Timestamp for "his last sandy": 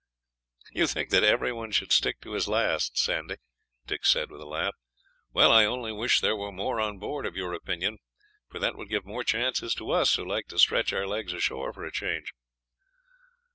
2.31-3.35